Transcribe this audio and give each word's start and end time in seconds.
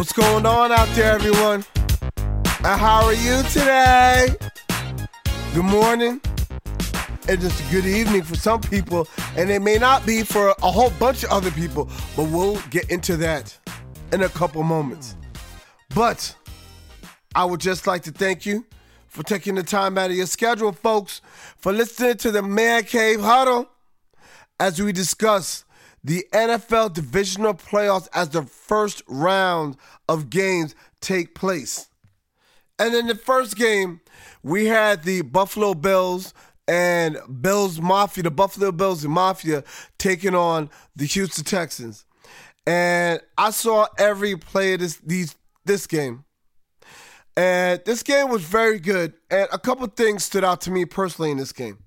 What's 0.00 0.14
going 0.14 0.46
on 0.46 0.72
out 0.72 0.88
there, 0.94 1.12
everyone? 1.12 1.62
And 2.16 2.80
how 2.80 3.04
are 3.04 3.12
you 3.12 3.42
today? 3.42 4.28
Good 5.52 5.66
morning. 5.66 6.22
And 7.28 7.38
just 7.38 7.60
a 7.60 7.70
good 7.70 7.84
evening 7.84 8.22
for 8.22 8.34
some 8.34 8.62
people, 8.62 9.06
and 9.36 9.50
it 9.50 9.60
may 9.60 9.76
not 9.76 10.06
be 10.06 10.22
for 10.22 10.54
a 10.62 10.70
whole 10.70 10.88
bunch 10.98 11.22
of 11.24 11.30
other 11.30 11.50
people, 11.50 11.90
but 12.16 12.30
we'll 12.30 12.58
get 12.70 12.90
into 12.90 13.18
that 13.18 13.54
in 14.10 14.22
a 14.22 14.30
couple 14.30 14.62
moments. 14.62 15.16
But 15.94 16.34
I 17.34 17.44
would 17.44 17.60
just 17.60 17.86
like 17.86 18.02
to 18.04 18.10
thank 18.10 18.46
you 18.46 18.64
for 19.06 19.22
taking 19.22 19.54
the 19.54 19.62
time 19.62 19.98
out 19.98 20.08
of 20.08 20.16
your 20.16 20.24
schedule, 20.24 20.72
folks, 20.72 21.20
for 21.58 21.74
listening 21.74 22.16
to 22.16 22.30
the 22.30 22.40
Man 22.40 22.84
Cave 22.84 23.20
Huddle 23.20 23.68
as 24.58 24.80
we 24.80 24.92
discuss 24.92 25.66
the 26.02 26.24
NFL 26.32 26.94
divisional 26.94 27.54
playoffs 27.54 28.08
as 28.14 28.30
the 28.30 28.42
first 28.42 29.02
round 29.06 29.76
of 30.08 30.30
games 30.30 30.74
take 31.00 31.34
place. 31.34 31.88
And 32.78 32.94
in 32.94 33.06
the 33.06 33.14
first 33.14 33.56
game, 33.56 34.00
we 34.42 34.66
had 34.66 35.02
the 35.02 35.20
Buffalo 35.20 35.74
Bills 35.74 36.32
and 36.66 37.18
Bills 37.40 37.80
Mafia, 37.80 38.24
the 38.24 38.30
Buffalo 38.30 38.72
Bills 38.72 39.04
and 39.04 39.12
Mafia, 39.12 39.64
taking 39.98 40.34
on 40.34 40.70
the 40.96 41.04
Houston 41.04 41.44
Texans. 41.44 42.06
And 42.66 43.20
I 43.36 43.50
saw 43.50 43.88
every 43.98 44.36
play 44.36 44.74
of 44.74 44.80
this 44.80 44.96
these 44.98 45.36
this 45.64 45.86
game. 45.86 46.24
And 47.36 47.80
this 47.84 48.02
game 48.02 48.28
was 48.28 48.42
very 48.42 48.78
good. 48.78 49.14
And 49.30 49.48
a 49.52 49.58
couple 49.58 49.86
things 49.88 50.24
stood 50.24 50.44
out 50.44 50.60
to 50.62 50.70
me 50.70 50.84
personally 50.84 51.30
in 51.30 51.38
this 51.38 51.52
game. 51.52 51.78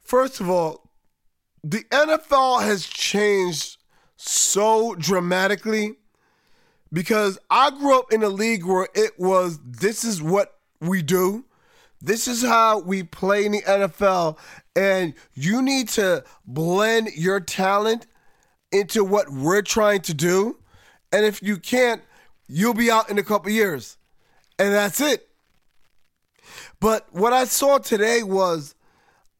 First 0.00 0.40
of 0.40 0.48
all, 0.48 0.79
the 1.62 1.84
NFL 1.90 2.62
has 2.62 2.86
changed 2.86 3.78
so 4.16 4.94
dramatically 4.94 5.96
because 6.92 7.38
I 7.50 7.70
grew 7.70 7.98
up 7.98 8.12
in 8.12 8.22
a 8.22 8.28
league 8.28 8.64
where 8.64 8.88
it 8.94 9.18
was 9.18 9.58
this 9.64 10.04
is 10.04 10.22
what 10.22 10.58
we 10.80 11.02
do. 11.02 11.44
This 12.02 12.26
is 12.26 12.42
how 12.42 12.80
we 12.80 13.02
play 13.02 13.44
in 13.44 13.52
the 13.52 13.62
NFL. 13.62 14.38
And 14.74 15.14
you 15.34 15.60
need 15.60 15.88
to 15.90 16.24
blend 16.46 17.10
your 17.14 17.40
talent 17.40 18.06
into 18.72 19.04
what 19.04 19.30
we're 19.30 19.62
trying 19.62 20.00
to 20.02 20.14
do. 20.14 20.58
And 21.12 21.26
if 21.26 21.42
you 21.42 21.58
can't, 21.58 22.02
you'll 22.48 22.74
be 22.74 22.90
out 22.90 23.10
in 23.10 23.18
a 23.18 23.22
couple 23.22 23.50
years. 23.50 23.98
And 24.58 24.72
that's 24.72 25.00
it. 25.00 25.28
But 26.80 27.06
what 27.12 27.32
I 27.32 27.44
saw 27.44 27.78
today 27.78 28.22
was 28.22 28.74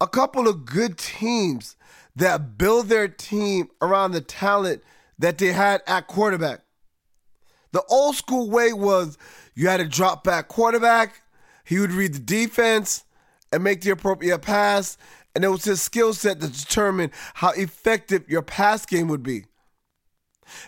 a 0.01 0.07
couple 0.07 0.49
of 0.49 0.65
good 0.65 0.99
teams 0.99 1.77
that 2.17 2.59
build 2.59 2.87
their 2.87 3.09
team 3.09 3.69
around 3.81 4.13
the 4.13 4.21
talent 4.21 4.83
that 5.19 5.39
they 5.39 5.53
had 5.53 5.83
at 5.87 6.07
quarterback. 6.07 6.61
The 7.73 7.83
old 7.89 8.17
school 8.17 8.51
way 8.51 8.73
was 8.73 9.17
you 9.55 9.69
had 9.69 9.81
a 9.81 9.87
drop 9.87 10.25
back 10.25 10.49
quarterback, 10.49 11.23
he 11.65 11.79
would 11.79 11.93
read 11.93 12.15
the 12.15 12.21
defense 12.21 13.05
and 13.53 13.63
make 13.63 13.83
the 13.83 13.91
appropriate 13.91 14.41
pass, 14.41 14.97
and 15.35 15.45
it 15.45 15.49
was 15.49 15.65
his 15.65 15.81
skill 15.81 16.13
set 16.13 16.41
that 16.41 16.53
determined 16.53 17.13
how 17.35 17.51
effective 17.51 18.29
your 18.29 18.43
pass 18.43 18.85
game 18.85 19.09
would 19.09 19.23
be. 19.23 19.45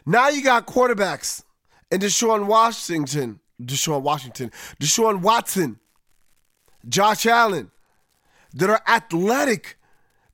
Now 0.07 0.29
you 0.29 0.43
got 0.43 0.67
quarterbacks 0.67 1.43
and 1.91 2.01
Deshaun 2.01 2.47
Washington, 2.47 3.41
Deshaun 3.61 4.03
Washington, 4.03 4.53
Deshaun 4.81 5.20
Watson, 5.20 5.81
Josh 6.89 7.27
Allen 7.27 7.70
that 8.55 8.70
are 8.70 8.83
athletic, 8.87 9.79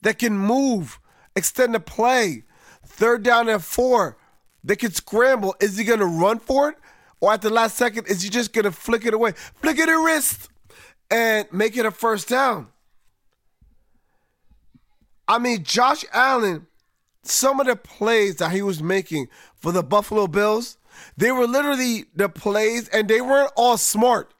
that 0.02 0.18
can 0.18 0.36
move, 0.36 1.00
extend 1.34 1.74
the 1.74 1.80
play, 1.80 2.44
third 2.84 3.22
down 3.22 3.48
and 3.48 3.62
four, 3.62 4.18
they 4.64 4.76
can 4.76 4.92
scramble. 4.92 5.54
Is 5.60 5.76
he 5.76 5.84
going 5.84 6.00
to 6.00 6.06
run 6.06 6.38
for 6.38 6.70
it? 6.70 6.76
Or 7.20 7.32
at 7.32 7.42
the 7.42 7.50
last 7.50 7.76
second, 7.76 8.06
is 8.06 8.22
he 8.22 8.28
just 8.28 8.52
going 8.52 8.64
to 8.64 8.72
flick 8.72 9.04
it 9.04 9.14
away? 9.14 9.32
Flick 9.32 9.78
it 9.78 9.88
a 9.88 9.98
wrist 9.98 10.48
and 11.10 11.46
make 11.52 11.76
it 11.76 11.86
a 11.86 11.90
first 11.90 12.28
down. 12.28 12.68
I 15.26 15.38
mean, 15.38 15.62
Josh 15.62 16.04
Allen, 16.12 16.66
some 17.22 17.60
of 17.60 17.66
the 17.66 17.76
plays 17.76 18.36
that 18.36 18.52
he 18.52 18.62
was 18.62 18.82
making 18.82 19.28
for 19.54 19.72
the 19.72 19.82
Buffalo 19.82 20.26
Bills, 20.26 20.78
they 21.16 21.30
were 21.30 21.46
literally 21.46 22.06
the 22.14 22.28
plays, 22.28 22.88
and 22.88 23.08
they 23.08 23.20
weren't 23.20 23.52
all 23.56 23.76
smart. 23.76 24.32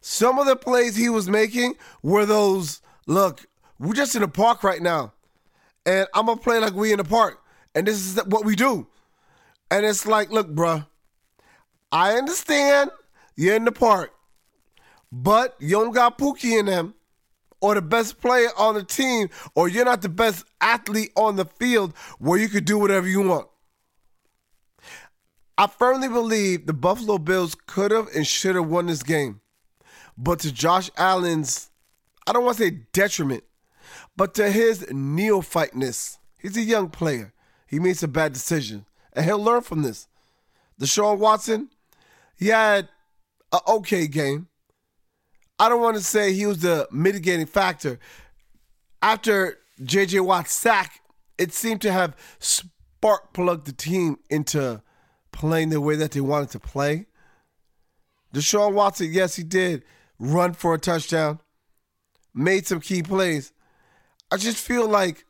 Some 0.00 0.38
of 0.38 0.46
the 0.46 0.56
plays 0.56 0.96
he 0.96 1.08
was 1.08 1.28
making 1.28 1.74
were 2.02 2.26
those 2.26 2.80
look, 3.06 3.46
we're 3.80 3.94
just 3.94 4.14
in 4.14 4.20
the 4.20 4.28
park 4.28 4.62
right 4.62 4.82
now, 4.82 5.12
and 5.86 6.06
I'm 6.14 6.26
gonna 6.26 6.40
play 6.40 6.58
like 6.60 6.74
we 6.74 6.92
in 6.92 6.98
the 6.98 7.04
park, 7.04 7.42
and 7.74 7.86
this 7.86 7.96
is 7.96 8.24
what 8.26 8.44
we 8.44 8.54
do. 8.54 8.86
And 9.70 9.86
it's 9.86 10.06
like, 10.06 10.30
look, 10.30 10.54
bruh, 10.54 10.86
I 11.90 12.12
understand 12.12 12.90
you're 13.36 13.56
in 13.56 13.64
the 13.64 13.72
park, 13.72 14.12
but 15.10 15.56
you 15.58 15.70
don't 15.70 15.92
got 15.92 16.18
Pookie 16.18 16.58
in 16.58 16.66
them, 16.66 16.94
or 17.62 17.74
the 17.74 17.82
best 17.82 18.20
player 18.20 18.50
on 18.58 18.74
the 18.74 18.84
team, 18.84 19.30
or 19.54 19.68
you're 19.68 19.84
not 19.84 20.02
the 20.02 20.08
best 20.08 20.44
athlete 20.60 21.12
on 21.16 21.36
the 21.36 21.46
field 21.46 21.94
where 22.18 22.38
you 22.38 22.48
could 22.48 22.66
do 22.66 22.78
whatever 22.78 23.08
you 23.08 23.22
want. 23.22 23.48
I 25.56 25.66
firmly 25.66 26.08
believe 26.08 26.66
the 26.66 26.72
Buffalo 26.72 27.18
Bills 27.18 27.54
could 27.66 27.90
have 27.90 28.08
and 28.14 28.26
should 28.26 28.54
have 28.54 28.66
won 28.66 28.86
this 28.86 29.02
game. 29.02 29.40
But 30.16 30.40
to 30.40 30.52
Josh 30.52 30.90
Allen's, 30.96 31.70
I 32.26 32.32
don't 32.32 32.44
want 32.44 32.56
to 32.58 32.64
say 32.64 32.78
detriment, 32.92 33.44
but 34.16 34.34
to 34.34 34.50
his 34.50 34.84
neophyteness, 34.86 36.18
he's 36.38 36.56
a 36.56 36.62
young 36.62 36.90
player. 36.90 37.32
He 37.66 37.78
made 37.78 37.96
some 37.96 38.10
bad 38.10 38.32
decisions, 38.32 38.84
and 39.12 39.24
he'll 39.24 39.42
learn 39.42 39.62
from 39.62 39.82
this. 39.82 40.08
Deshaun 40.80 41.18
Watson, 41.18 41.70
he 42.36 42.48
had 42.48 42.88
an 43.52 43.60
okay 43.68 44.06
game. 44.06 44.48
I 45.58 45.68
don't 45.68 45.82
want 45.82 45.96
to 45.96 46.02
say 46.02 46.32
he 46.32 46.46
was 46.46 46.60
the 46.60 46.88
mitigating 46.90 47.46
factor. 47.46 47.98
After 49.02 49.58
J.J. 49.82 50.20
Watt's 50.20 50.52
sack, 50.52 51.00
it 51.38 51.52
seemed 51.52 51.82
to 51.82 51.92
have 51.92 52.16
spark 52.38 53.32
plugged 53.32 53.66
the 53.66 53.72
team 53.72 54.18
into 54.28 54.82
playing 55.32 55.70
the 55.70 55.80
way 55.80 55.96
that 55.96 56.12
they 56.12 56.20
wanted 56.20 56.50
to 56.50 56.60
play. 56.60 57.06
Deshaun 58.34 58.74
Watson, 58.74 59.12
yes, 59.12 59.36
he 59.36 59.42
did 59.42 59.82
run 60.18 60.52
for 60.52 60.74
a 60.74 60.78
touchdown, 60.78 61.40
made 62.34 62.66
some 62.66 62.80
key 62.80 63.02
plays. 63.02 63.52
I 64.30 64.36
just 64.36 64.58
feel 64.58 64.88
like 64.88 65.24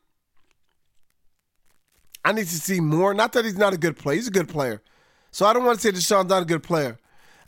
I 2.25 2.33
need 2.33 2.47
to 2.47 2.61
see 2.61 2.81
more. 2.81 3.15
Not 3.15 3.33
that 3.33 3.45
he's 3.45 3.57
not 3.57 3.73
a 3.73 3.79
good 3.79 3.97
player, 3.97 4.17
he's 4.17 4.29
a 4.29 4.33
good 4.33 4.49
player. 4.49 4.83
So 5.31 5.47
I 5.47 5.53
don't 5.53 5.65
want 5.65 5.81
to 5.81 5.83
say 5.83 5.93
Deshaun's 5.93 6.29
not 6.29 6.43
a 6.43 6.47
good 6.47 6.63
player. 6.63 6.99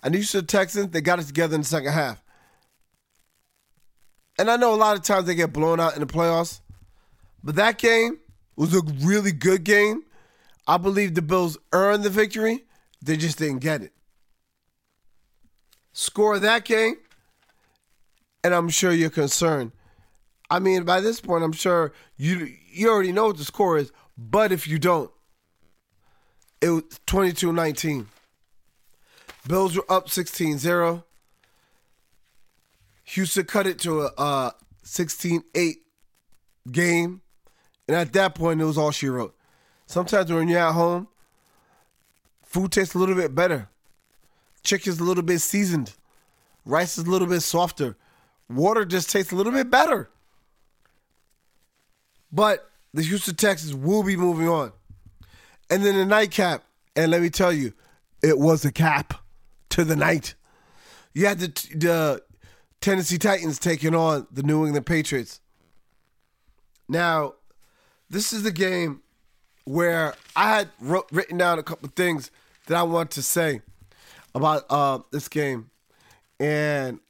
And 0.02 0.14
these 0.14 0.32
the 0.32 0.42
Texans, 0.42 0.90
they 0.90 1.00
got 1.00 1.18
it 1.18 1.26
together 1.26 1.54
in 1.54 1.60
the 1.60 1.66
second 1.66 1.92
half. 1.92 2.22
And 4.38 4.50
I 4.50 4.56
know 4.56 4.74
a 4.74 4.76
lot 4.76 4.96
of 4.96 5.02
times 5.02 5.26
they 5.26 5.34
get 5.34 5.52
blown 5.52 5.78
out 5.78 5.94
in 5.94 6.00
the 6.00 6.06
playoffs, 6.06 6.60
but 7.44 7.56
that 7.56 7.78
game 7.78 8.18
was 8.56 8.74
a 8.74 8.80
really 9.00 9.32
good 9.32 9.64
game. 9.64 10.04
I 10.66 10.78
believe 10.78 11.14
the 11.14 11.22
Bills 11.22 11.58
earned 11.72 12.02
the 12.02 12.10
victory. 12.10 12.64
They 13.02 13.16
just 13.16 13.38
didn't 13.38 13.58
get 13.58 13.82
it. 13.82 13.92
Score 15.92 16.38
that 16.38 16.64
game, 16.64 16.94
and 18.42 18.54
I'm 18.54 18.70
sure 18.70 18.92
you're 18.92 19.10
concerned. 19.10 19.72
I 20.52 20.58
mean, 20.58 20.84
by 20.84 21.00
this 21.00 21.18
point, 21.18 21.42
I'm 21.42 21.52
sure 21.52 21.92
you 22.18 22.46
you 22.70 22.90
already 22.90 23.10
know 23.10 23.28
what 23.28 23.38
the 23.38 23.44
score 23.44 23.78
is. 23.78 23.90
But 24.18 24.52
if 24.52 24.68
you 24.68 24.78
don't, 24.78 25.10
it 26.60 26.68
was 26.68 26.82
22-19. 27.06 28.04
Bills 29.48 29.74
were 29.74 29.86
up 29.88 30.08
16-0. 30.08 31.04
Houston 33.04 33.44
cut 33.46 33.66
it 33.66 33.78
to 33.78 34.02
a 34.02 34.52
16-8 34.84 35.76
game. 36.70 37.22
And 37.88 37.96
at 37.96 38.12
that 38.12 38.34
point, 38.34 38.60
it 38.60 38.66
was 38.66 38.76
all 38.76 38.90
she 38.90 39.08
wrote. 39.08 39.34
Sometimes 39.86 40.30
when 40.30 40.48
you're 40.48 40.60
at 40.60 40.72
home, 40.72 41.08
food 42.44 42.72
tastes 42.72 42.94
a 42.94 42.98
little 42.98 43.14
bit 43.14 43.34
better. 43.34 43.70
Chicken's 44.62 45.00
a 45.00 45.04
little 45.04 45.24
bit 45.24 45.40
seasoned. 45.40 45.94
Rice 46.66 46.98
is 46.98 47.06
a 47.06 47.10
little 47.10 47.26
bit 47.26 47.40
softer. 47.40 47.96
Water 48.50 48.84
just 48.84 49.10
tastes 49.10 49.32
a 49.32 49.34
little 49.34 49.52
bit 49.52 49.70
better. 49.70 50.10
But 52.32 52.70
the 52.94 53.02
Houston 53.02 53.34
Texans 53.34 53.74
will 53.74 54.02
be 54.02 54.16
moving 54.16 54.48
on. 54.48 54.72
And 55.70 55.84
then 55.84 55.96
the 55.96 56.06
nightcap, 56.06 56.64
and 56.96 57.10
let 57.10 57.22
me 57.22 57.30
tell 57.30 57.52
you, 57.52 57.72
it 58.22 58.38
was 58.38 58.64
a 58.64 58.72
cap 58.72 59.14
to 59.70 59.84
the 59.84 59.96
night. 59.96 60.34
You 61.14 61.26
had 61.26 61.40
the, 61.40 61.48
the 61.76 62.22
Tennessee 62.80 63.18
Titans 63.18 63.58
taking 63.58 63.94
on 63.94 64.26
the 64.30 64.42
New 64.42 64.64
England 64.64 64.86
Patriots. 64.86 65.40
Now, 66.88 67.34
this 68.10 68.32
is 68.32 68.42
the 68.42 68.52
game 68.52 69.02
where 69.64 70.14
I 70.36 70.56
had 70.56 70.68
wrote, 70.80 71.08
written 71.12 71.38
down 71.38 71.58
a 71.58 71.62
couple 71.62 71.88
things 71.94 72.30
that 72.66 72.76
I 72.76 72.82
want 72.82 73.10
to 73.12 73.22
say 73.22 73.62
about 74.34 74.64
uh, 74.68 74.98
this 75.10 75.28
game. 75.28 75.70
And 76.40 77.00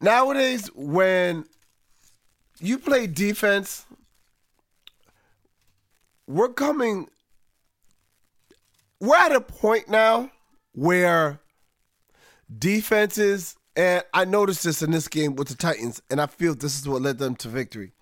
nowadays, 0.00 0.68
when 0.74 1.46
you 2.60 2.78
play 2.78 3.06
defense, 3.06 3.84
we're 6.26 6.52
coming 6.52 7.08
we're 9.00 9.16
at 9.16 9.32
a 9.32 9.40
point 9.40 9.88
now 9.88 10.30
where 10.72 11.40
defenses, 12.58 13.56
and 13.74 14.04
I 14.12 14.26
noticed 14.26 14.64
this 14.64 14.82
in 14.82 14.90
this 14.90 15.08
game 15.08 15.36
with 15.36 15.48
the 15.48 15.54
Titans, 15.54 16.02
and 16.10 16.20
I 16.20 16.26
feel 16.26 16.54
this 16.54 16.78
is 16.78 16.86
what 16.86 17.02
led 17.02 17.18
them 17.18 17.34
to 17.36 17.48
victory. 17.48 17.92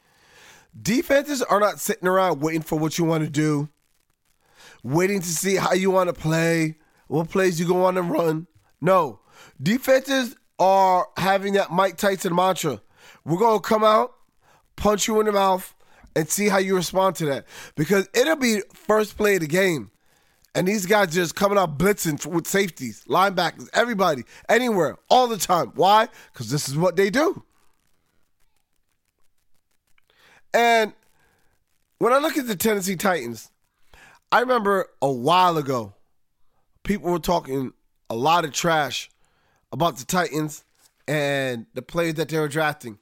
Defenses 0.80 1.42
are 1.42 1.60
not 1.60 1.80
sitting 1.80 2.08
around 2.08 2.40
waiting 2.40 2.62
for 2.62 2.78
what 2.78 2.98
you 2.98 3.04
want 3.04 3.24
to 3.24 3.30
do, 3.30 3.68
waiting 4.82 5.20
to 5.20 5.28
see 5.28 5.54
how 5.54 5.72
you 5.72 5.90
want 5.90 6.08
to 6.08 6.20
play, 6.20 6.76
what 7.06 7.30
plays 7.30 7.58
you 7.58 7.66
go 7.66 7.84
on 7.84 7.96
and 7.96 8.10
run. 8.10 8.46
No, 8.80 9.20
defenses 9.62 10.36
are 10.58 11.08
having 11.16 11.54
that 11.54 11.70
Mike 11.70 11.96
Tyson 11.96 12.34
mantra. 12.34 12.82
We're 13.24 13.38
going 13.38 13.60
to 13.60 13.66
come 13.66 13.84
out, 13.84 14.14
punch 14.78 15.06
you 15.08 15.20
in 15.20 15.26
the 15.26 15.32
mouth, 15.32 15.74
and 16.16 16.28
see 16.28 16.48
how 16.48 16.58
you 16.58 16.74
respond 16.74 17.16
to 17.16 17.26
that. 17.26 17.46
Because 17.76 18.08
it'll 18.14 18.36
be 18.36 18.62
first 18.72 19.16
play 19.16 19.34
of 19.34 19.40
the 19.40 19.46
game. 19.46 19.90
And 20.54 20.66
these 20.66 20.86
guys 20.86 21.12
just 21.12 21.36
coming 21.36 21.58
out 21.58 21.78
blitzing 21.78 22.24
with 22.26 22.46
safeties, 22.46 23.04
linebackers, 23.08 23.68
everybody, 23.74 24.24
anywhere, 24.48 24.96
all 25.08 25.28
the 25.28 25.36
time. 25.36 25.72
Why? 25.74 26.08
Because 26.32 26.50
this 26.50 26.68
is 26.68 26.76
what 26.76 26.96
they 26.96 27.10
do. 27.10 27.44
And 30.52 30.94
when 31.98 32.12
I 32.12 32.18
look 32.18 32.36
at 32.36 32.46
the 32.46 32.56
Tennessee 32.56 32.96
Titans, 32.96 33.50
I 34.32 34.40
remember 34.40 34.88
a 35.00 35.12
while 35.12 35.58
ago, 35.58 35.94
people 36.82 37.10
were 37.10 37.18
talking 37.18 37.72
a 38.10 38.16
lot 38.16 38.44
of 38.44 38.52
trash 38.52 39.10
about 39.70 39.98
the 39.98 40.06
Titans 40.06 40.64
and 41.06 41.66
the 41.74 41.82
players 41.82 42.14
that 42.14 42.30
they 42.30 42.38
were 42.38 42.48
drafting. 42.48 42.98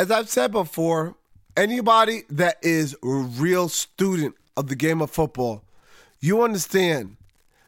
As 0.00 0.10
I've 0.10 0.30
said 0.30 0.50
before, 0.50 1.14
anybody 1.58 2.22
that 2.30 2.56
is 2.62 2.96
a 3.04 3.06
real 3.06 3.68
student 3.68 4.34
of 4.56 4.68
the 4.68 4.74
game 4.74 5.02
of 5.02 5.10
football, 5.10 5.62
you 6.20 6.40
understand 6.40 7.18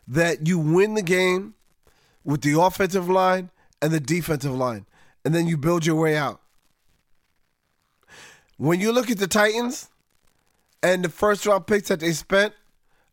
that 0.08 0.46
you 0.46 0.58
win 0.58 0.94
the 0.94 1.02
game 1.02 1.52
with 2.24 2.40
the 2.40 2.58
offensive 2.58 3.06
line 3.06 3.50
and 3.82 3.92
the 3.92 4.00
defensive 4.00 4.54
line, 4.54 4.86
and 5.26 5.34
then 5.34 5.46
you 5.46 5.58
build 5.58 5.84
your 5.84 5.96
way 5.96 6.16
out. 6.16 6.40
When 8.56 8.80
you 8.80 8.92
look 8.92 9.10
at 9.10 9.18
the 9.18 9.28
Titans 9.28 9.90
and 10.82 11.04
the 11.04 11.10
first 11.10 11.44
round 11.44 11.66
picks 11.66 11.88
that 11.88 12.00
they 12.00 12.12
spent 12.12 12.54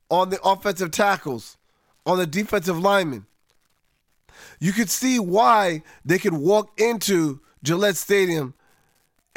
on 0.10 0.30
the 0.30 0.42
offensive 0.44 0.92
tackles, 0.92 1.58
on 2.06 2.20
the 2.20 2.26
defensive 2.26 2.80
linemen, 2.80 3.26
you 4.62 4.72
could 4.72 4.90
see 4.90 5.20
why 5.20 5.84
they 6.06 6.20
could 6.20 6.36
walk 6.36 6.80
into 6.80 7.42
Gillette 7.62 7.98
Stadium 7.98 8.54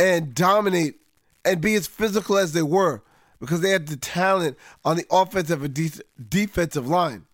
and 0.02 0.34
dominate 0.34 0.96
and 1.44 1.60
be 1.60 1.76
as 1.76 1.86
physical 1.86 2.36
as 2.36 2.52
they 2.52 2.62
were 2.62 3.02
because 3.38 3.60
they 3.60 3.70
had 3.70 3.86
the 3.86 3.96
talent 3.96 4.58
on 4.84 4.96
the 4.96 5.06
offensive 5.12 5.62
and 5.62 5.72
de- 5.72 6.02
defensive 6.28 6.88
line. 6.88 7.24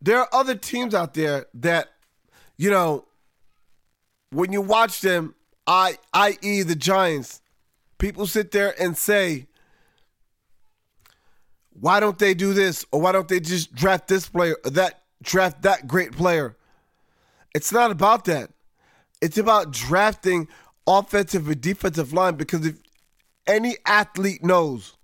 There 0.00 0.18
are 0.18 0.28
other 0.32 0.54
teams 0.54 0.94
out 0.94 1.12
there 1.12 1.46
that, 1.52 1.90
you 2.56 2.70
know, 2.70 3.04
when 4.30 4.52
you 4.52 4.62
watch 4.62 5.02
them, 5.02 5.34
I, 5.66 5.98
i.e., 6.14 6.62
the 6.62 6.76
Giants, 6.76 7.42
people 7.98 8.26
sit 8.26 8.52
there 8.52 8.74
and 8.80 8.96
say, 8.96 9.48
why 11.78 12.00
don't 12.00 12.18
they 12.18 12.32
do 12.32 12.54
this? 12.54 12.86
Or 12.90 13.02
why 13.02 13.12
don't 13.12 13.28
they 13.28 13.40
just 13.40 13.74
draft 13.74 14.08
this 14.08 14.28
player 14.30 14.56
that 14.64 15.02
draft 15.22 15.62
that 15.62 15.86
great 15.86 16.12
player? 16.12 16.56
It's 17.54 17.72
not 17.72 17.90
about 17.90 18.24
that. 18.26 18.50
It's 19.20 19.38
about 19.38 19.72
drafting 19.72 20.48
offensive 20.86 21.48
and 21.48 21.60
defensive 21.60 22.12
line 22.12 22.36
because 22.36 22.64
if 22.64 22.76
any 23.46 23.76
athlete 23.86 24.44
knows 24.44 24.96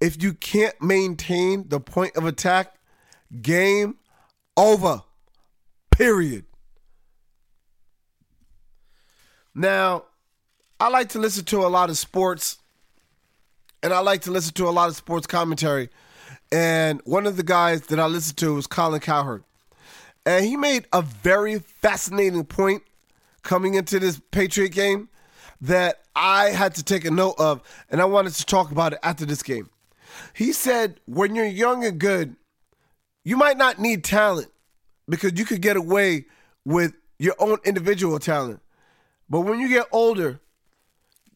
if 0.00 0.22
you 0.22 0.34
can't 0.34 0.80
maintain 0.80 1.68
the 1.68 1.80
point 1.80 2.16
of 2.16 2.24
attack, 2.24 2.74
game 3.40 3.96
over. 4.56 5.02
Period. 5.90 6.44
Now, 9.54 10.04
I 10.78 10.88
like 10.88 11.10
to 11.10 11.18
listen 11.18 11.44
to 11.46 11.64
a 11.64 11.68
lot 11.68 11.88
of 11.88 11.96
sports 11.96 12.58
and 13.82 13.92
I 13.92 14.00
like 14.00 14.22
to 14.22 14.30
listen 14.30 14.52
to 14.54 14.68
a 14.68 14.70
lot 14.70 14.88
of 14.88 14.96
sports 14.96 15.26
commentary. 15.26 15.88
And 16.52 17.00
one 17.04 17.26
of 17.26 17.36
the 17.36 17.42
guys 17.42 17.82
that 17.82 17.98
I 17.98 18.06
listened 18.06 18.36
to 18.38 18.54
was 18.54 18.66
Colin 18.66 19.00
Cowherd. 19.00 19.44
And 20.26 20.44
he 20.44 20.56
made 20.56 20.86
a 20.92 21.00
very 21.00 21.60
fascinating 21.60 22.44
point 22.44 22.82
coming 23.42 23.74
into 23.74 24.00
this 24.00 24.20
Patriot 24.32 24.70
game 24.70 25.08
that 25.60 26.00
I 26.16 26.46
had 26.50 26.74
to 26.74 26.82
take 26.82 27.04
a 27.04 27.10
note 27.10 27.36
of, 27.38 27.62
and 27.88 28.02
I 28.02 28.04
wanted 28.06 28.34
to 28.34 28.44
talk 28.44 28.72
about 28.72 28.92
it 28.92 28.98
after 29.02 29.24
this 29.24 29.42
game. 29.42 29.70
He 30.34 30.52
said, 30.52 31.00
when 31.06 31.34
you're 31.34 31.46
young 31.46 31.84
and 31.84 31.98
good, 31.98 32.36
you 33.24 33.36
might 33.36 33.56
not 33.56 33.78
need 33.78 34.02
talent 34.02 34.48
because 35.08 35.38
you 35.38 35.44
could 35.44 35.62
get 35.62 35.76
away 35.76 36.26
with 36.64 36.94
your 37.18 37.34
own 37.38 37.58
individual 37.64 38.18
talent. 38.18 38.60
But 39.30 39.40
when 39.40 39.60
you 39.60 39.68
get 39.68 39.86
older, 39.92 40.40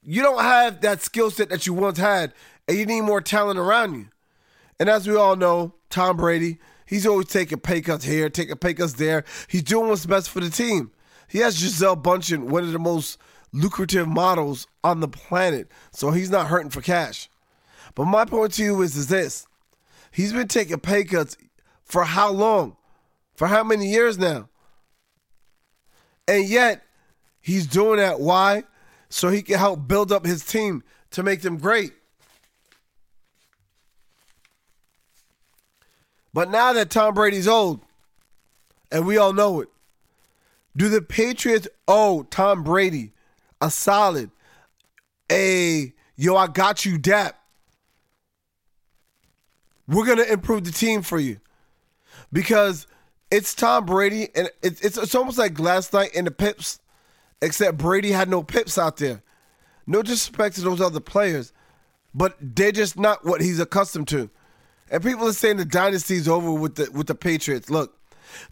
you 0.03 0.23
don't 0.23 0.43
have 0.43 0.81
that 0.81 1.01
skill 1.01 1.31
set 1.31 1.49
that 1.51 1.67
you 1.67 1.75
once 1.75 1.99
had, 1.99 2.33
and 2.67 2.77
you 2.77 2.87
need 2.87 3.03
more 3.03 3.21
talent 3.21 3.59
around 3.59 3.95
you. 3.95 4.09
And 4.79 4.89
as 4.89 5.07
we 5.07 5.15
all 5.15 5.37
know, 5.37 5.75
Tom 5.91 6.17
Brady, 6.17 6.59
he's 6.91 7.07
always 7.07 7.29
taking 7.29 7.59
pay 7.59 7.81
cuts 7.81 8.05
here, 8.05 8.29
taking 8.29 8.57
pay 8.57 8.75
cuts 8.75 8.93
there. 8.95 9.25
He's 9.49 9.63
doing 9.63 9.89
what's 9.89 10.05
best 10.05 10.29
for 10.29 10.41
the 10.41 10.51
team. 10.51 10.91
He 11.29 11.39
has 11.39 11.59
Gisele 11.59 11.97
Bündchen, 11.97 12.51
one 12.51 12.65
of 12.65 12.73
the 12.73 12.79
most 12.79 13.19
lucrative 13.53 14.07
models 14.07 14.67
on 14.85 15.01
the 15.01 15.09
planet, 15.09 15.69
so 15.93 16.11
he's 16.11 16.31
not 16.31 16.49
hurting 16.49 16.71
for 16.71 16.83
cash. 16.83 17.31
But 17.95 18.05
my 18.05 18.27
point 18.27 18.53
to 18.55 18.63
you 18.63 18.83
is, 18.83 18.97
is 18.97 19.07
this: 19.07 19.47
he's 20.11 20.35
been 20.35 20.49
taking 20.49 20.81
pay 20.81 21.05
cuts 21.05 21.37
for 21.85 22.05
how 22.05 22.31
long? 22.31 22.77
For 23.35 23.47
how 23.47 23.65
many 23.65 23.87
years 23.87 24.19
now? 24.19 24.51
And 26.29 26.47
yet, 26.47 26.83
he's 27.41 27.67
doing 27.67 27.97
that. 27.97 28.21
Why? 28.21 28.65
so 29.11 29.29
he 29.29 29.43
can 29.43 29.59
help 29.59 29.87
build 29.87 30.13
up 30.13 30.25
his 30.25 30.45
team 30.45 30.83
to 31.11 31.23
make 31.23 31.43
them 31.43 31.59
great. 31.59 31.93
But 36.33 36.51
now 36.51 36.73
that 36.73 36.91
Tom 36.91 37.15
Brady's 37.15 37.49
old, 37.49 37.81
and 38.91 39.07
we 39.07 39.17
all 39.17 39.33
know 39.33 39.61
it, 39.61 39.69
do 40.77 40.89
the 40.89 41.03
Patriots 41.03 41.69
owe 41.89 42.23
Tom 42.25 42.63
Brady 42.63 43.13
a 43.61 43.71
solid, 43.71 44.31
a 45.31 45.93
yo, 46.17 46.37
I 46.37 46.47
got 46.47 46.85
you 46.85 46.99
dap? 46.99 47.37
We're 49.89 50.07
gonna 50.07 50.23
improve 50.23 50.65
the 50.65 50.71
team 50.71 51.03
for 51.03 51.19
you 51.19 51.39
because 52.33 52.87
it's 53.31 53.55
Tom 53.55 53.87
Brady, 53.87 54.29
and 54.37 54.49
it's 54.63 54.81
it's, 54.81 54.97
it's 54.97 55.15
almost 55.15 55.39
like 55.39 55.55
Gladys 55.55 55.93
Knight 55.93 56.15
in 56.15 56.25
the 56.25 56.31
Pips 56.31 56.79
except 57.43 57.79
Brady 57.79 58.13
had 58.13 58.29
no 58.29 58.43
pips 58.43 58.79
out 58.79 58.99
there. 58.99 59.23
No 59.87 60.03
disrespect 60.03 60.57
to 60.57 60.61
those 60.63 60.81
other 60.81 61.01
players, 61.01 61.53
but 62.15 62.37
they're 62.41 62.73
just 62.73 62.99
not 62.99 63.25
what 63.25 63.41
he's 63.41 63.61
accustomed 63.61 64.09
to. 64.09 64.31
And 64.91 65.03
people 65.03 65.29
are 65.29 65.33
saying 65.33 65.57
the 65.57 65.65
dynasty's 65.65 66.29
over 66.29 66.53
with 66.53 66.75
the 66.75 66.91
with 66.93 67.07
the 67.07 67.15
Patriots. 67.15 67.71
Look, 67.71 67.97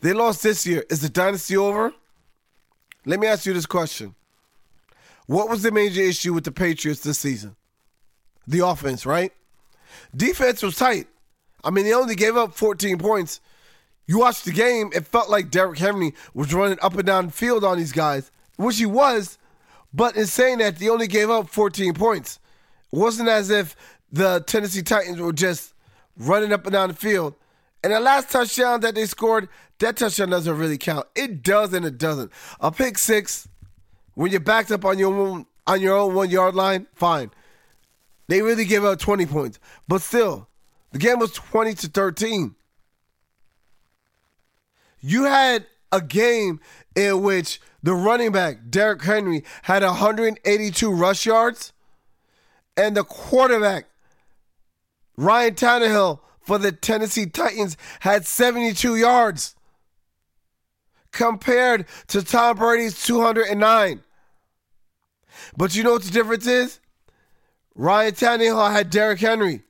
they 0.00 0.12
lost 0.12 0.42
this 0.42 0.66
year. 0.66 0.84
Is 0.90 1.00
the 1.00 1.08
dynasty 1.08 1.56
over? 1.56 1.92
Let 3.04 3.20
me 3.20 3.26
ask 3.26 3.46
you 3.46 3.52
this 3.52 3.66
question. 3.66 4.14
What 5.26 5.48
was 5.48 5.62
the 5.62 5.70
major 5.70 6.00
issue 6.00 6.32
with 6.32 6.44
the 6.44 6.52
Patriots 6.52 7.00
this 7.00 7.18
season? 7.18 7.56
The 8.46 8.66
offense, 8.66 9.04
right? 9.04 9.32
Defense 10.14 10.62
was 10.62 10.76
tight. 10.76 11.06
I 11.64 11.70
mean, 11.70 11.84
they 11.84 11.92
only 11.92 12.14
gave 12.14 12.36
up 12.36 12.54
14 12.54 12.98
points. 12.98 13.40
You 14.06 14.20
watched 14.20 14.46
the 14.46 14.52
game, 14.52 14.90
it 14.94 15.06
felt 15.06 15.28
like 15.28 15.50
Derrick 15.50 15.78
Henry 15.78 16.14
was 16.32 16.54
running 16.54 16.78
up 16.80 16.94
and 16.94 17.04
down 17.04 17.28
field 17.28 17.62
on 17.62 17.76
these 17.76 17.92
guys 17.92 18.30
which 18.58 18.76
he 18.76 18.86
was, 18.86 19.38
but 19.94 20.16
in 20.16 20.26
saying 20.26 20.58
that, 20.58 20.76
they 20.76 20.88
only 20.88 21.06
gave 21.06 21.30
up 21.30 21.48
14 21.48 21.94
points. 21.94 22.38
It 22.92 22.98
wasn't 22.98 23.28
as 23.28 23.50
if 23.50 23.74
the 24.12 24.44
Tennessee 24.46 24.82
Titans 24.82 25.20
were 25.20 25.32
just 25.32 25.72
running 26.18 26.52
up 26.52 26.64
and 26.64 26.72
down 26.72 26.88
the 26.88 26.94
field. 26.94 27.34
And 27.82 27.92
the 27.92 28.00
last 28.00 28.30
touchdown 28.30 28.80
that 28.80 28.94
they 28.94 29.06
scored, 29.06 29.48
that 29.78 29.96
touchdown 29.96 30.30
doesn't 30.30 30.58
really 30.58 30.78
count. 30.78 31.06
It 31.14 31.42
does 31.42 31.72
and 31.72 31.86
it 31.86 31.96
doesn't. 31.96 32.32
A 32.60 32.72
pick 32.72 32.98
six, 32.98 33.48
when 34.14 34.30
you're 34.30 34.40
backed 34.40 34.72
up 34.72 34.84
on 34.84 34.98
your 34.98 35.14
own, 35.14 35.46
on 35.66 35.80
your 35.80 35.96
own 35.96 36.14
one 36.14 36.30
yard 36.30 36.54
line, 36.54 36.86
fine. 36.94 37.30
They 38.26 38.42
really 38.42 38.64
gave 38.64 38.84
up 38.84 38.98
20 38.98 39.26
points. 39.26 39.58
But 39.86 40.02
still, 40.02 40.48
the 40.92 40.98
game 40.98 41.18
was 41.18 41.32
20 41.32 41.74
to 41.74 41.88
13. 41.88 42.54
You 45.00 45.24
had 45.24 45.66
a 45.92 46.00
game 46.00 46.60
in 46.96 47.22
which 47.22 47.60
the 47.82 47.94
running 47.94 48.32
back, 48.32 48.58
Derrick 48.68 49.02
Henry, 49.02 49.44
had 49.62 49.82
182 49.82 50.92
rush 50.92 51.24
yards, 51.24 51.72
and 52.76 52.96
the 52.96 53.04
quarterback, 53.04 53.86
Ryan 55.18 55.54
Tannehill, 55.54 56.20
for 56.40 56.58
the 56.58 56.70
Tennessee 56.70 57.26
Titans, 57.26 57.76
had 58.00 58.24
72 58.24 58.94
yards 58.94 59.56
compared 61.10 61.86
to 62.06 62.22
Tom 62.22 62.56
Brady's 62.56 63.04
209. 63.04 64.00
But 65.56 65.74
you 65.74 65.82
know 65.82 65.94
what 65.94 66.04
the 66.04 66.12
difference 66.12 66.46
is? 66.46 66.78
Ryan 67.74 68.12
Tannehill 68.12 68.70
had 68.70 68.90
Derrick 68.90 69.18
Henry. 69.18 69.62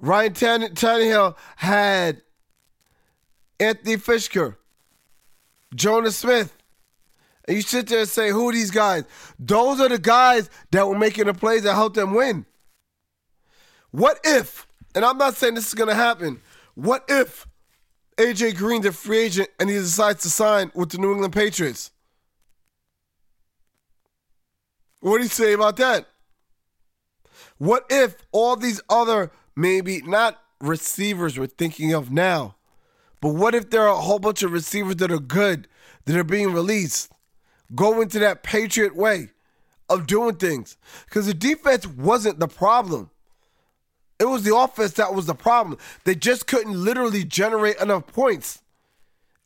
Ryan 0.00 0.32
Tann- 0.32 0.74
Tannehill 0.74 1.36
had 1.56 2.22
Anthony 3.60 3.96
Firkser, 3.98 4.56
Jonnu 5.76 6.10
Smith. 6.12 6.56
And 7.46 7.58
you 7.58 7.62
sit 7.62 7.88
there 7.88 8.00
and 8.00 8.08
say, 8.08 8.30
who 8.30 8.48
are 8.48 8.52
these 8.54 8.70
guys? 8.70 9.04
Those 9.38 9.80
are 9.80 9.90
the 9.90 9.98
guys 9.98 10.48
that 10.70 10.88
were 10.88 10.98
making 10.98 11.26
the 11.26 11.34
plays 11.34 11.64
that 11.64 11.74
helped 11.74 11.96
them 11.96 12.14
win. 12.14 12.46
What 13.90 14.20
if, 14.24 14.66
and 14.94 15.04
I'm 15.04 15.18
not 15.18 15.36
saying 15.36 15.54
this 15.54 15.68
is 15.68 15.74
going 15.74 15.88
to 15.88 15.94
happen, 15.94 16.40
what 16.74 17.04
if 17.08 17.46
AJ 18.16 18.56
Green's 18.56 18.86
a 18.86 18.92
free 18.92 19.18
agent 19.18 19.48
and 19.58 19.68
he 19.68 19.76
decides 19.76 20.22
to 20.22 20.30
sign 20.30 20.70
with 20.74 20.90
the 20.90 20.98
New 20.98 21.12
England 21.12 21.32
Patriots? 21.32 21.90
What 25.00 25.16
do 25.16 25.22
you 25.22 25.28
say 25.28 25.52
about 25.52 25.76
that? 25.76 26.06
What 27.58 27.86
if 27.90 28.16
all 28.32 28.56
these 28.56 28.80
other, 28.88 29.30
maybe 29.56 30.02
not 30.02 30.40
receivers 30.60 31.38
we're 31.38 31.46
thinking 31.46 31.92
of 31.92 32.10
now, 32.10 32.56
but 33.20 33.30
what 33.30 33.54
if 33.54 33.70
there 33.70 33.82
are 33.82 33.94
a 33.94 34.00
whole 34.00 34.18
bunch 34.18 34.42
of 34.42 34.52
receivers 34.52 34.96
that 34.96 35.10
are 35.10 35.18
good 35.18 35.68
that 36.04 36.16
are 36.16 36.24
being 36.24 36.52
released? 36.52 37.12
Go 37.74 38.00
into 38.00 38.18
that 38.18 38.42
Patriot 38.42 38.96
way 38.96 39.28
of 39.88 40.06
doing 40.06 40.36
things. 40.36 40.76
Because 41.04 41.26
the 41.26 41.34
defense 41.34 41.86
wasn't 41.86 42.40
the 42.40 42.48
problem. 42.48 43.10
It 44.20 44.28
was 44.28 44.44
the 44.44 44.54
offense 44.54 44.92
that 44.92 45.14
was 45.14 45.24
the 45.24 45.34
problem. 45.34 45.78
They 46.04 46.14
just 46.14 46.46
couldn't 46.46 46.74
literally 46.74 47.24
generate 47.24 47.80
enough 47.80 48.06
points. 48.06 48.60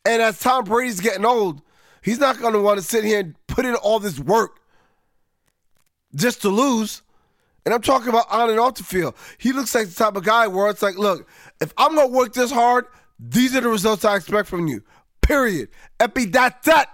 And 0.04 0.20
as 0.20 0.40
Tom 0.40 0.64
Brady's 0.64 1.00
getting 1.00 1.24
old, 1.24 1.62
he's 2.02 2.18
not 2.18 2.40
going 2.40 2.52
to 2.54 2.60
want 2.60 2.80
to 2.80 2.84
sit 2.84 3.04
here 3.04 3.20
and 3.20 3.36
put 3.46 3.64
in 3.64 3.76
all 3.76 4.00
this 4.00 4.18
work 4.18 4.60
just 6.14 6.42
to 6.42 6.48
lose. 6.48 7.02
And 7.64 7.72
I'm 7.72 7.80
talking 7.80 8.08
about 8.08 8.30
on 8.30 8.50
and 8.50 8.58
off 8.58 8.74
the 8.74 8.82
field. 8.82 9.14
He 9.38 9.52
looks 9.52 9.74
like 9.74 9.88
the 9.88 9.94
type 9.94 10.16
of 10.16 10.24
guy 10.24 10.48
where 10.48 10.68
it's 10.68 10.82
like, 10.82 10.98
look, 10.98 11.26
if 11.60 11.72
I'm 11.78 11.94
going 11.94 12.08
to 12.08 12.14
work 12.14 12.34
this 12.34 12.50
hard, 12.50 12.86
these 13.18 13.54
are 13.54 13.60
the 13.60 13.68
results 13.68 14.04
I 14.04 14.16
expect 14.16 14.48
from 14.48 14.66
you. 14.66 14.82
Period. 15.22 15.68
Epi 16.00 16.26
dot 16.26 16.64
that. 16.64 16.90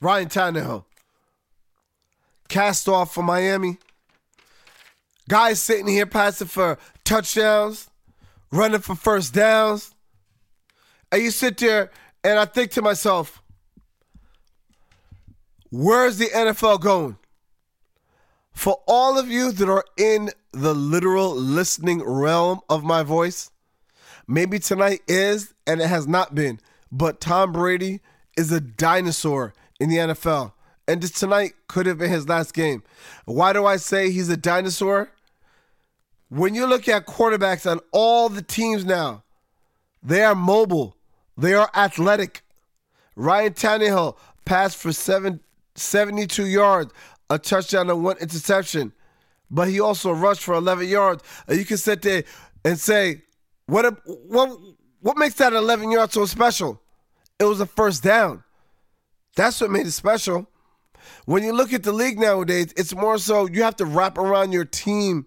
Ryan 0.00 0.28
Tannehill. 0.28 0.84
Cast 2.48 2.88
off 2.88 3.14
for 3.14 3.22
Miami. 3.22 3.78
Guys 5.28 5.62
sitting 5.62 5.86
here 5.86 6.06
passing 6.06 6.48
for 6.48 6.78
touchdowns, 7.04 7.88
running 8.50 8.80
for 8.80 8.96
first 8.96 9.32
downs. 9.34 9.94
And 11.12 11.22
you 11.22 11.30
sit 11.30 11.58
there 11.58 11.90
and 12.24 12.38
I 12.38 12.44
think 12.44 12.72
to 12.72 12.82
myself, 12.82 13.42
where's 15.70 16.18
the 16.18 16.26
NFL 16.26 16.80
going? 16.80 17.16
For 18.52 18.80
all 18.86 19.18
of 19.18 19.28
you 19.30 19.52
that 19.52 19.68
are 19.68 19.84
in 19.96 20.30
the 20.52 20.74
literal 20.74 21.34
listening 21.34 22.02
realm 22.02 22.60
of 22.68 22.82
my 22.82 23.02
voice, 23.02 23.50
maybe 24.26 24.58
tonight 24.58 25.02
is 25.06 25.54
and 25.66 25.80
it 25.80 25.88
has 25.88 26.08
not 26.08 26.34
been, 26.34 26.58
but 26.90 27.20
Tom 27.20 27.52
Brady 27.52 28.00
is 28.36 28.50
a 28.50 28.60
dinosaur 28.60 29.54
in 29.80 29.88
the 29.88 29.96
NFL. 29.96 30.52
And 30.86 31.00
this 31.00 31.10
tonight 31.10 31.54
could 31.66 31.86
have 31.86 31.98
been 31.98 32.10
his 32.10 32.28
last 32.28 32.52
game. 32.52 32.82
Why 33.24 33.52
do 33.52 33.66
I 33.66 33.76
say 33.76 34.10
he's 34.10 34.28
a 34.28 34.36
dinosaur? 34.36 35.10
When 36.28 36.54
you 36.54 36.66
look 36.66 36.88
at 36.88 37.06
quarterbacks 37.06 37.68
on 37.68 37.80
all 37.90 38.28
the 38.28 38.42
teams 38.42 38.84
now, 38.84 39.24
they 40.02 40.22
are 40.22 40.34
mobile, 40.34 40.96
they 41.36 41.54
are 41.54 41.70
athletic. 41.74 42.42
Ryan 43.16 43.52
Tannehill 43.52 44.16
passed 44.44 44.76
for 44.76 44.92
seven, 44.92 45.40
72 45.74 46.46
yards, 46.46 46.92
a 47.28 47.38
touchdown 47.38 47.90
and 47.90 48.02
one 48.04 48.16
interception, 48.18 48.92
but 49.50 49.68
he 49.68 49.80
also 49.80 50.12
rushed 50.12 50.42
for 50.42 50.54
11 50.54 50.88
yards. 50.88 51.22
You 51.48 51.64
can 51.64 51.76
sit 51.76 52.02
there 52.02 52.24
and 52.64 52.78
say, 52.78 53.22
what, 53.66 53.96
what, 54.06 54.58
what 55.00 55.16
makes 55.16 55.34
that 55.34 55.52
11 55.52 55.90
yards 55.90 56.14
so 56.14 56.26
special? 56.26 56.80
It 57.38 57.44
was 57.44 57.60
a 57.60 57.66
first 57.66 58.02
down. 58.02 58.44
That's 59.40 59.58
what 59.58 59.70
made 59.70 59.86
it 59.86 59.92
special. 59.92 60.46
When 61.24 61.42
you 61.42 61.54
look 61.54 61.72
at 61.72 61.82
the 61.82 61.92
league 61.92 62.18
nowadays, 62.18 62.74
it's 62.76 62.94
more 62.94 63.16
so 63.16 63.48
you 63.48 63.62
have 63.62 63.76
to 63.76 63.86
wrap 63.86 64.18
around 64.18 64.52
your 64.52 64.66
team, 64.66 65.26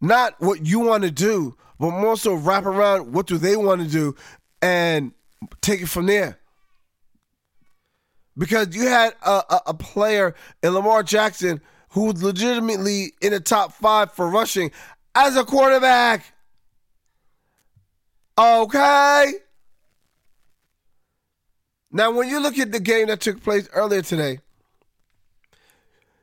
not 0.00 0.40
what 0.40 0.64
you 0.64 0.80
want 0.80 1.04
to 1.04 1.10
do, 1.10 1.54
but 1.78 1.90
more 1.90 2.16
so 2.16 2.32
wrap 2.32 2.64
around 2.64 3.12
what 3.12 3.26
do 3.26 3.36
they 3.36 3.54
want 3.54 3.82
to 3.82 3.86
do 3.86 4.16
and 4.62 5.12
take 5.60 5.82
it 5.82 5.90
from 5.90 6.06
there. 6.06 6.38
Because 8.38 8.74
you 8.74 8.88
had 8.88 9.12
a, 9.26 9.42
a, 9.50 9.60
a 9.66 9.74
player 9.74 10.34
in 10.62 10.72
Lamar 10.72 11.02
Jackson 11.02 11.60
who 11.90 12.06
was 12.06 12.22
legitimately 12.22 13.12
in 13.20 13.32
the 13.32 13.40
top 13.40 13.74
five 13.74 14.10
for 14.12 14.26
rushing 14.26 14.70
as 15.14 15.36
a 15.36 15.44
quarterback. 15.44 16.32
Okay. 18.38 19.34
Now, 21.94 22.10
when 22.10 22.28
you 22.30 22.40
look 22.40 22.58
at 22.58 22.72
the 22.72 22.80
game 22.80 23.08
that 23.08 23.20
took 23.20 23.42
place 23.42 23.68
earlier 23.74 24.00
today, 24.00 24.38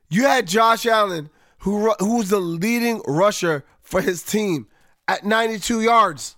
you 0.09 0.23
had 0.23 0.47
Josh 0.47 0.87
Allen, 0.87 1.29
who 1.59 1.93
who 1.99 2.17
was 2.17 2.29
the 2.29 2.39
leading 2.39 3.01
rusher 3.05 3.63
for 3.81 4.01
his 4.01 4.23
team 4.23 4.67
at 5.07 5.23
92 5.23 5.81
yards. 5.81 6.35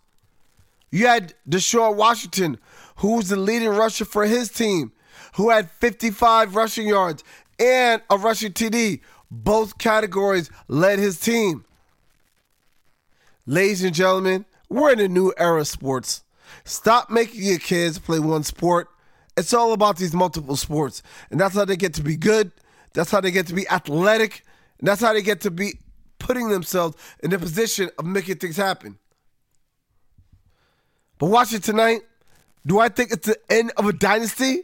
You 0.91 1.07
had 1.07 1.33
Deshaun 1.49 1.95
Washington, 1.95 2.59
who 2.97 3.15
was 3.15 3.29
the 3.29 3.37
leading 3.37 3.69
rusher 3.69 4.03
for 4.03 4.25
his 4.25 4.49
team, 4.49 4.91
who 5.35 5.49
had 5.49 5.71
55 5.71 6.55
rushing 6.55 6.87
yards 6.89 7.23
and 7.57 8.01
a 8.09 8.17
rushing 8.17 8.51
TD. 8.51 8.99
Both 9.29 9.77
categories 9.77 10.49
led 10.67 10.99
his 10.99 11.17
team. 11.17 11.63
Ladies 13.45 13.81
and 13.81 13.95
gentlemen, 13.95 14.43
we're 14.67 14.91
in 14.91 14.99
a 14.99 15.07
new 15.07 15.33
era 15.37 15.61
of 15.61 15.67
sports. 15.69 16.23
Stop 16.65 17.09
making 17.09 17.43
your 17.43 17.59
kids 17.59 17.97
play 17.97 18.19
one 18.19 18.43
sport 18.43 18.89
it's 19.37 19.53
all 19.53 19.73
about 19.73 19.97
these 19.97 20.13
multiple 20.13 20.55
sports. 20.55 21.03
And 21.29 21.39
that's 21.39 21.55
how 21.55 21.65
they 21.65 21.77
get 21.77 21.93
to 21.95 22.03
be 22.03 22.17
good. 22.17 22.51
That's 22.93 23.11
how 23.11 23.21
they 23.21 23.31
get 23.31 23.47
to 23.47 23.53
be 23.53 23.67
athletic. 23.69 24.43
And 24.79 24.87
that's 24.87 25.01
how 25.01 25.13
they 25.13 25.21
get 25.21 25.41
to 25.41 25.51
be 25.51 25.79
putting 26.19 26.49
themselves 26.49 26.97
in 27.23 27.31
the 27.31 27.39
position 27.39 27.89
of 27.97 28.05
making 28.05 28.37
things 28.37 28.57
happen. 28.57 28.97
But 31.17 31.29
watch 31.29 31.53
it 31.53 31.63
tonight. 31.63 32.01
Do 32.65 32.79
I 32.79 32.89
think 32.89 33.11
it's 33.11 33.27
the 33.27 33.37
end 33.49 33.71
of 33.77 33.85
a 33.85 33.93
dynasty? 33.93 34.63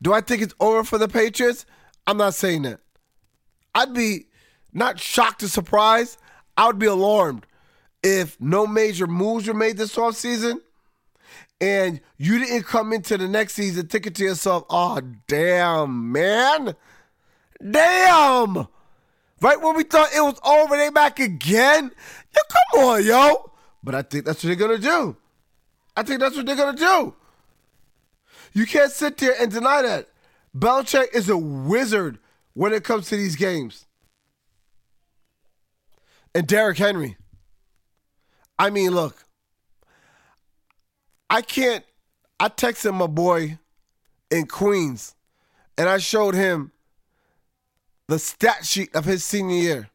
Do 0.00 0.12
I 0.12 0.20
think 0.20 0.42
it's 0.42 0.54
over 0.58 0.82
for 0.84 0.98
the 0.98 1.08
Patriots? 1.08 1.66
I'm 2.06 2.16
not 2.16 2.34
saying 2.34 2.62
that. 2.62 2.80
I'd 3.74 3.94
be 3.94 4.26
not 4.72 4.98
shocked 4.98 5.42
or 5.42 5.48
surprised. 5.48 6.18
I 6.56 6.66
would 6.66 6.78
be 6.78 6.86
alarmed 6.86 7.46
if 8.02 8.40
no 8.40 8.66
major 8.66 9.06
moves 9.06 9.46
were 9.46 9.54
made 9.54 9.76
this 9.76 9.96
offseason 9.96 10.60
and 11.60 12.00
you 12.16 12.38
didn't 12.38 12.64
come 12.64 12.92
into 12.92 13.16
the 13.16 13.28
next 13.28 13.54
season 13.54 13.86
thinking 13.86 14.12
to 14.14 14.24
yourself, 14.24 14.64
oh, 14.68 15.00
damn, 15.28 16.10
man. 16.10 16.74
Damn. 17.70 18.66
Right 19.40 19.60
when 19.60 19.76
we 19.76 19.84
thought 19.84 20.08
it 20.14 20.20
was 20.20 20.38
over, 20.44 20.76
they 20.76 20.90
back 20.90 21.20
again. 21.20 21.90
Yo, 22.34 22.40
come 22.48 22.84
on, 22.84 23.04
yo. 23.04 23.52
But 23.82 23.94
I 23.94 24.02
think 24.02 24.24
that's 24.24 24.42
what 24.42 24.48
they're 24.48 24.68
going 24.68 24.80
to 24.80 24.82
do. 24.82 25.16
I 25.96 26.02
think 26.02 26.20
that's 26.20 26.36
what 26.36 26.46
they're 26.46 26.56
going 26.56 26.76
to 26.76 26.80
do. 26.80 27.14
You 28.52 28.66
can't 28.66 28.90
sit 28.90 29.16
there 29.18 29.34
and 29.40 29.50
deny 29.50 29.82
that. 29.82 30.08
Belichick 30.56 31.14
is 31.14 31.28
a 31.28 31.36
wizard 31.36 32.18
when 32.54 32.72
it 32.72 32.84
comes 32.84 33.08
to 33.08 33.16
these 33.16 33.36
games. 33.36 33.86
And 36.34 36.46
Derrick 36.46 36.78
Henry. 36.78 37.16
I 38.58 38.70
mean, 38.70 38.92
look, 38.92 39.24
I 41.32 41.40
can't. 41.40 41.84
I 42.38 42.50
texted 42.50 42.92
my 42.92 43.06
boy 43.06 43.58
in 44.30 44.46
Queens, 44.46 45.14
and 45.78 45.88
I 45.88 45.96
showed 45.96 46.34
him 46.34 46.72
the 48.06 48.18
stat 48.18 48.66
sheet 48.66 48.94
of 48.94 49.06
his 49.06 49.24
senior 49.24 49.56
year. 49.56 49.88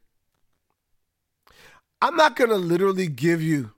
I'm 2.02 2.16
not 2.16 2.36
gonna 2.36 2.56
literally 2.56 3.06
give 3.06 3.44
you 3.44 3.74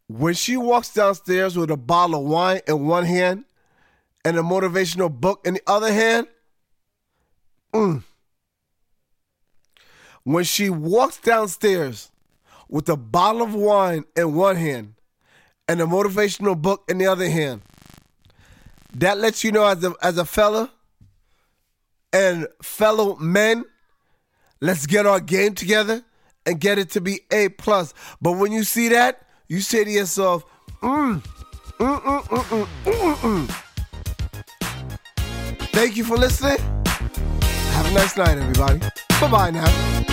When 0.07 0.33
she 0.33 0.57
walks 0.57 0.93
downstairs 0.93 1.57
with 1.57 1.71
a 1.71 1.77
bottle 1.77 2.19
of 2.19 2.25
wine 2.25 2.61
in 2.67 2.85
one 2.85 3.05
hand 3.05 3.45
and 4.25 4.37
a 4.37 4.41
motivational 4.41 5.11
book 5.11 5.41
in 5.45 5.55
the 5.55 5.61
other 5.67 5.93
hand, 5.93 6.27
mm. 7.73 8.03
when 10.23 10.43
she 10.43 10.69
walks 10.69 11.17
downstairs 11.17 12.11
with 12.73 12.89
a 12.89 12.97
bottle 12.97 13.43
of 13.43 13.53
wine 13.53 14.03
in 14.17 14.33
one 14.33 14.55
hand 14.55 14.95
and 15.67 15.79
a 15.79 15.85
motivational 15.85 16.59
book 16.59 16.83
in 16.89 16.97
the 16.97 17.05
other 17.05 17.29
hand, 17.29 17.61
that 18.95 19.19
lets 19.19 19.43
you 19.43 19.51
know 19.51 19.63
as 19.63 19.83
a, 19.83 19.93
as 20.01 20.17
a 20.17 20.25
fella 20.25 20.71
and 22.11 22.47
fellow 22.63 23.15
men, 23.17 23.63
let's 24.59 24.87
get 24.87 25.05
our 25.05 25.19
game 25.19 25.53
together 25.53 26.03
and 26.47 26.59
get 26.59 26.79
it 26.79 26.89
to 26.89 26.99
be 26.99 27.19
A 27.31 27.49
plus. 27.49 27.93
But 28.19 28.33
when 28.33 28.51
you 28.51 28.63
see 28.63 28.89
that, 28.89 29.21
you 29.47 29.59
say 29.61 29.83
to 29.83 29.91
yourself, 29.91 30.43
mm, 30.81 31.21
mm, 31.77 32.01
mm, 32.01 32.23
mm, 32.23 32.43
mm, 32.43 32.67
mm, 32.85 33.15
mm. 33.15 33.49
Thank 35.73 35.95
you 35.95 36.03
for 36.03 36.17
listening. 36.17 36.57
Have 36.87 37.85
a 37.85 37.91
nice 37.91 38.17
night, 38.17 38.39
everybody. 38.39 38.79
Bye 39.21 39.29
bye 39.29 39.51
now. 39.51 40.12